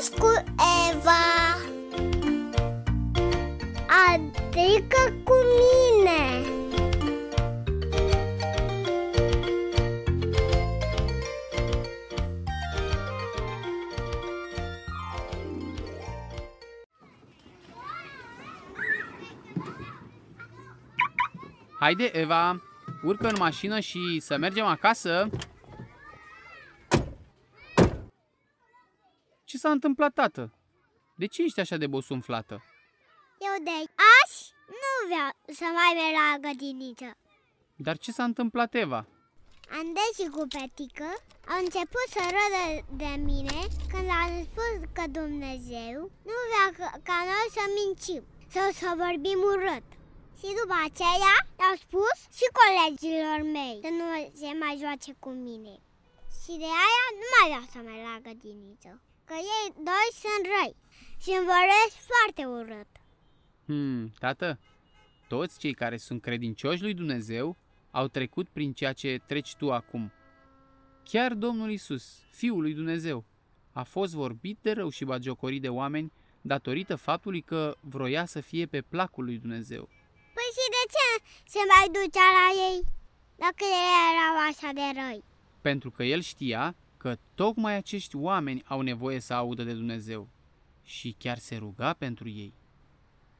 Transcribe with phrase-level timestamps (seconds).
[0.00, 0.44] Nas cu
[0.90, 1.56] Eva.
[4.06, 6.44] Adică cu mine.
[21.78, 22.62] Haide, Eva,
[23.02, 25.28] urcă în mașină și să mergem acasă.
[29.50, 30.44] Ce s-a întâmplat, tată?
[31.16, 32.56] De ce ești așa de bosunflată?
[33.48, 33.78] Eu de
[34.20, 34.38] azi
[34.82, 37.10] nu vreau să mai merg la grădiniță.
[37.86, 39.02] Dar ce s-a întâmplat, Eva?
[39.78, 41.10] Andrei și cu Petică
[41.52, 42.64] au început să râdă
[43.02, 43.58] de mine
[43.92, 45.98] când am spus că Dumnezeu
[46.30, 48.22] nu vrea ca, ca noi să mincim
[48.54, 49.86] sau să vorbim urât.
[50.40, 54.06] Și după aceea le-au spus și colegilor mei să nu
[54.40, 55.74] se mai joace cu mine.
[56.40, 58.92] Și de aia nu mai vreau să merg la grădiniță.
[59.30, 60.74] Că ei doi sunt răi
[61.22, 62.86] și îmi vorbesc foarte urât.
[63.64, 64.58] Hmm, tată,
[65.28, 67.56] toți cei care sunt credincioși lui Dumnezeu
[67.90, 70.12] au trecut prin ceea ce treci tu acum.
[71.04, 73.24] Chiar Domnul Isus, Fiul lui Dumnezeu,
[73.72, 78.66] a fost vorbit de rău și bagiocorit de oameni datorită faptului că vroia să fie
[78.66, 79.88] pe placul lui Dumnezeu.
[80.34, 82.80] Păi și de ce se mai ducea la ei
[83.36, 85.22] dacă ei erau așa de răi?
[85.60, 90.28] Pentru că el știa că tocmai acești oameni au nevoie să audă de Dumnezeu
[90.84, 92.52] și chiar se ruga pentru ei.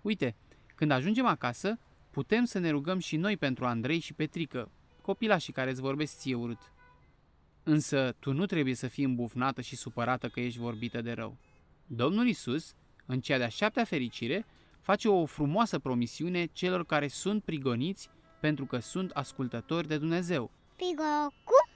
[0.01, 0.35] Uite,
[0.75, 1.79] când ajungem acasă,
[2.11, 4.71] putem să ne rugăm și noi pentru Andrei și Petrică,
[5.03, 6.73] copilașii care îți vorbesc ție urât.
[7.63, 11.37] Însă tu nu trebuie să fii îmbufnată și supărată că ești vorbită de rău.
[11.87, 12.75] Domnul Isus,
[13.07, 14.47] în cea de-a șaptea fericire,
[14.81, 18.09] face o frumoasă promisiune celor care sunt prigoniți
[18.41, 20.51] pentru că sunt ascultători de Dumnezeu.
[20.77, 21.70] Pigo, cum?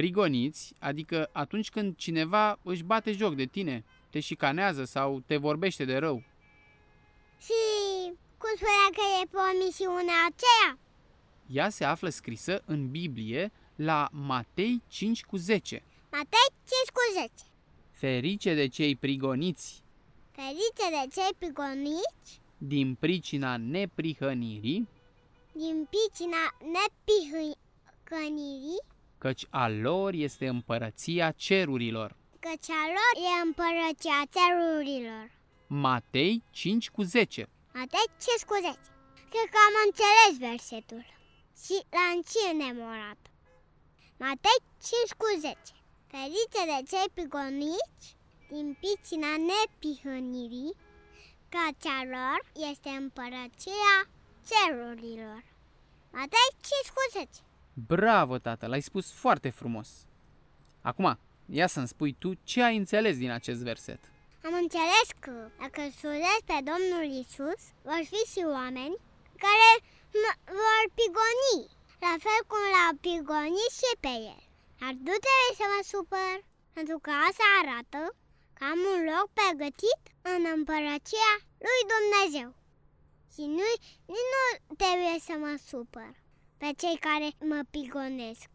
[0.00, 5.84] Prigoniți, adică atunci când cineva își bate joc de tine, te șicanează sau te vorbește
[5.84, 6.22] de rău.
[7.40, 7.52] Și
[8.38, 10.78] cum spunea că e promisiunea aceea?
[11.46, 15.82] Ea se află scrisă în Biblie la Matei 5 cu 10.
[16.10, 16.58] Matei 5
[16.92, 17.30] cu 10.
[17.90, 19.82] Ferice de cei prigoniți
[20.30, 24.88] Ferice de cei prigoniți din pricina neprihănirii,
[25.52, 28.78] din pricina nepihănirii,
[29.24, 32.16] căci a lor este împărăția cerurilor.
[32.46, 35.26] căci a lor e împărăția țărurilor.
[35.66, 37.48] Matei 5 cu 10.
[37.74, 38.78] Matei 5 cu 10.
[39.32, 41.04] Cred că am înțeles versetul.
[41.64, 43.20] Și l-am și nemorat.
[44.22, 45.56] Matei 5 cu 10.
[46.10, 48.04] Ferice de cei prigoniți
[48.52, 50.72] din pricina nepihănirii,
[51.52, 52.38] că cea lor
[52.70, 53.94] este împărăția
[54.48, 55.42] cerurilor.
[56.16, 57.49] Matei 5 cu 10.
[57.74, 59.88] Bravo, tată, l-ai spus foarte frumos.
[60.82, 64.00] Acum, ia să-mi spui tu ce ai înțeles din acest verset.
[64.44, 68.96] Am înțeles că dacă slujesc pe Domnul Isus, vor fi și oameni
[69.44, 69.70] care
[70.22, 71.70] mă vor pigoni,
[72.06, 74.42] la fel cum l-au pigonit și pe el.
[74.80, 76.36] Dar nu trebuie să mă supăr,
[76.76, 78.02] pentru că asta arată
[78.56, 81.32] că am un loc pregătit în împărăția
[81.66, 82.48] lui Dumnezeu.
[83.34, 83.68] Și nu,
[84.24, 84.42] nu
[84.82, 86.12] trebuie să mă supăr
[86.60, 88.50] pe cei care mă pigonesc,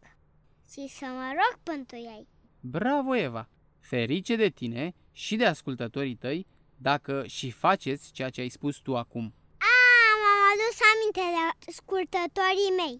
[0.72, 2.28] și să mă rog pentru ei.
[2.60, 3.48] Bravo, Eva!
[3.80, 6.46] Ferice de tine și de ascultătorii tăi
[6.88, 9.26] dacă și faceți ceea ce ai spus tu acum.
[9.72, 9.76] A,
[10.20, 12.96] m-am adus aminte de ascultătorii mei.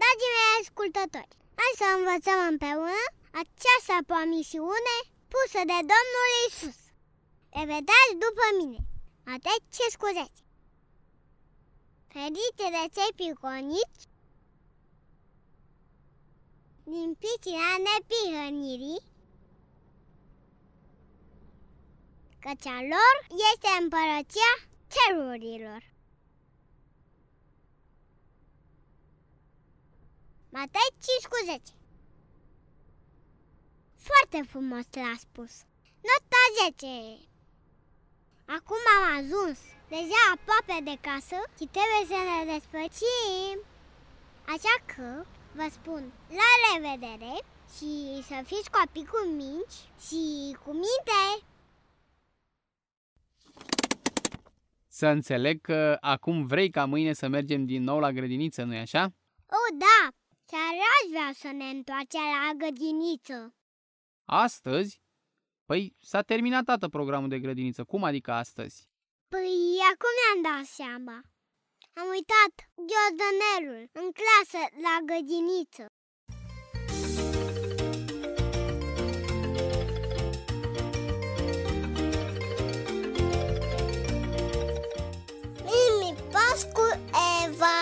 [0.00, 3.04] Dragii mei ascultători, hai să învățăm împreună
[3.42, 4.96] această promisiune
[5.32, 6.80] pusă de Domnul Isus.
[7.54, 8.80] Le vedeți după mine.
[9.26, 10.40] Matei ce scuzeți.
[12.12, 14.09] Ferice de cei piconiți
[16.90, 19.02] din pricina nepihănirii,
[22.38, 23.16] căci a lor
[23.52, 24.50] este împărăția
[24.94, 25.82] cerurilor.
[30.52, 31.60] Matei 5 cu 10
[33.94, 35.52] Foarte frumos l-a spus.
[36.08, 36.86] Nota 10
[38.56, 43.56] Acum am ajuns deja aproape de casă și trebuie să ne despărțim.
[44.54, 47.32] Așa că vă spun la revedere
[47.76, 51.44] și să fiți copii cu minci și cu minte.
[54.88, 59.04] Să înțeleg că acum vrei ca mâine să mergem din nou la grădiniță, nu-i așa?
[59.46, 60.08] Oh, da!
[60.46, 63.54] Chiar aș vrea să ne întoarcem la grădiniță.
[64.24, 65.00] Astăzi?
[65.64, 67.84] Păi s-a terminat tată programul de grădiniță.
[67.84, 68.88] Cum adică astăzi?
[69.28, 71.20] Păi, acum mi-am dat seama
[71.92, 72.54] am uitat
[72.88, 75.86] ghiozdanelul în clasă la gădiniță.
[85.64, 86.86] Mimi pas cu
[87.44, 87.80] Eva,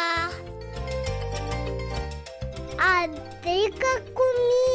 [3.01, 4.68] adică cu mine.